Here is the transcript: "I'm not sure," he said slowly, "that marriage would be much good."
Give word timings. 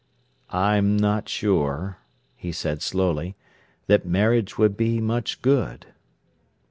"I'm 0.49 0.97
not 0.97 1.29
sure," 1.29 1.99
he 2.35 2.51
said 2.51 2.81
slowly, 2.81 3.35
"that 3.85 4.03
marriage 4.03 4.57
would 4.57 4.75
be 4.75 4.99
much 4.99 5.43
good." 5.43 5.85